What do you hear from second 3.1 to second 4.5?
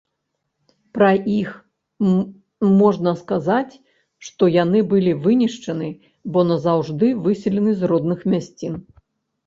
сказаць, што